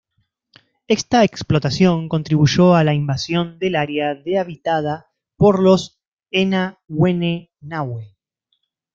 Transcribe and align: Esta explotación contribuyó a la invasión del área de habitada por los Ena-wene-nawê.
Esta 0.87 1.23
explotación 1.23 2.09
contribuyó 2.09 2.73
a 2.73 2.83
la 2.83 2.95
invasión 2.95 3.59
del 3.59 3.75
área 3.75 4.15
de 4.15 4.39
habitada 4.39 5.11
por 5.37 5.61
los 5.61 6.01
Ena-wene-nawê. 6.31 8.07